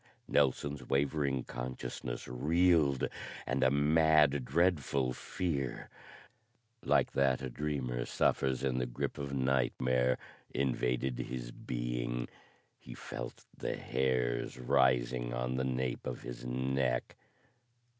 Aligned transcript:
Nelson's 0.27 0.83
wavering 0.89 1.43
consciousness 1.43 2.27
reeled, 2.27 3.07
and 3.45 3.63
a 3.63 3.69
mad, 3.69 4.43
dreadful 4.45 5.13
fear, 5.13 5.91
like 6.83 7.11
that 7.11 7.43
a 7.43 7.51
dreamer 7.51 8.03
suffers 8.05 8.63
in 8.63 8.79
the 8.79 8.87
grip 8.87 9.19
of 9.19 9.31
nightmare, 9.31 10.17
invaded 10.49 11.19
his 11.19 11.51
being. 11.51 12.27
He 12.79 12.95
felt 12.95 13.45
the 13.55 13.75
hairs 13.77 14.57
rising 14.57 15.35
on 15.35 15.55
the 15.57 15.63
nape 15.63 16.07
of 16.07 16.23
his 16.23 16.43
neck. 16.47 17.15